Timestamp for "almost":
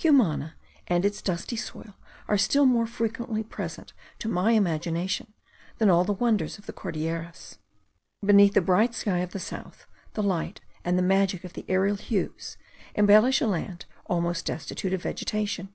14.06-14.46